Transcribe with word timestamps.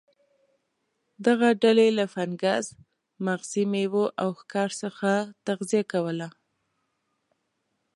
دغه 1.25 1.47
ډلې 1.63 1.87
له 1.97 2.05
فنګس، 2.13 2.65
مغزي 3.25 3.63
میوو 3.71 4.05
او 4.21 4.29
ښکار 4.39 4.69
څخه 4.81 5.11
تغذیه 5.45 5.83
کوله. 5.91 6.27